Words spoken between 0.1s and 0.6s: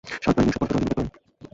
সাতবার ইনিংসে